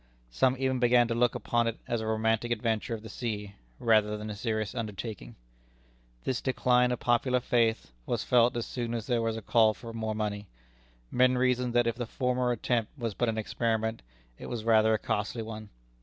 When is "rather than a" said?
3.79-4.35